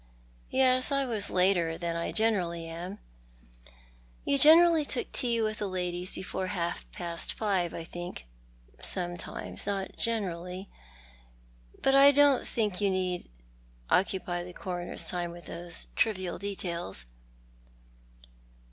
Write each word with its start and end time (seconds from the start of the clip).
"Yes, 0.49 0.91
I 0.91 1.05
was 1.05 1.29
later 1.29 1.77
than 1.77 1.95
I 1.95 2.11
generally 2.11 2.65
am."" 2.65 2.97
You 4.25 4.39
generally 4.39 4.83
took 4.83 5.11
tea 5.11 5.43
with 5.43 5.59
the 5.59 5.67
ladies 5.67 6.11
before 6.11 6.47
half 6.47 6.87
imst 6.93 7.33
five, 7.33 7.75
I 7.75 7.83
think?"" 7.83 8.25
Sometimes— 8.81 9.67
not 9.67 9.95
generally; 9.97 10.71
but 11.83 11.93
I 11.93 12.09
don't 12.11 12.47
think 12.47 12.81
you 12.81 12.89
need 12.89 13.29
occupy 13.91 14.41
the 14.43 14.53
Coroner's 14.53 15.07
time 15.07 15.29
with 15.29 15.45
these 15.45 15.85
trivial 15.95 16.39
details." 16.39 17.05